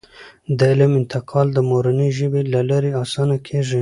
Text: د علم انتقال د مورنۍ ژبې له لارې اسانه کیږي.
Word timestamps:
د 0.57 0.59
علم 0.71 0.91
انتقال 1.01 1.47
د 1.53 1.57
مورنۍ 1.69 2.09
ژبې 2.17 2.41
له 2.53 2.61
لارې 2.69 2.91
اسانه 3.03 3.37
کیږي. 3.45 3.69